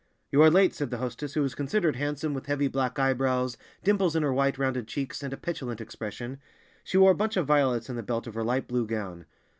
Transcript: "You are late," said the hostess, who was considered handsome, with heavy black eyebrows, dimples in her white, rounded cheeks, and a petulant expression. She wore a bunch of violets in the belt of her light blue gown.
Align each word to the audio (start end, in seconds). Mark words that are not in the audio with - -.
"You 0.31 0.41
are 0.41 0.49
late," 0.49 0.73
said 0.73 0.89
the 0.89 0.97
hostess, 0.97 1.35
who 1.35 1.43
was 1.43 1.53
considered 1.53 1.95
handsome, 1.95 2.33
with 2.33 2.47
heavy 2.47 2.67
black 2.67 2.97
eyebrows, 2.97 3.55
dimples 3.83 4.15
in 4.15 4.23
her 4.23 4.33
white, 4.33 4.57
rounded 4.57 4.87
cheeks, 4.87 5.21
and 5.21 5.31
a 5.31 5.37
petulant 5.37 5.79
expression. 5.79 6.39
She 6.83 6.97
wore 6.97 7.11
a 7.11 7.15
bunch 7.15 7.37
of 7.37 7.45
violets 7.45 7.87
in 7.87 7.97
the 7.97 8.01
belt 8.01 8.25
of 8.25 8.33
her 8.33 8.43
light 8.43 8.67
blue 8.67 8.87
gown. 8.87 9.27